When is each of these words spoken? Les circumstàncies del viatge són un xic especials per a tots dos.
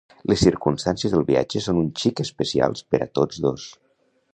Les 0.29 0.39
circumstàncies 0.45 1.13
del 1.17 1.27
viatge 1.29 1.63
són 1.67 1.83
un 1.85 1.93
xic 2.05 2.25
especials 2.27 2.87
per 2.93 3.05
a 3.09 3.11
tots 3.21 3.49
dos. 3.49 3.73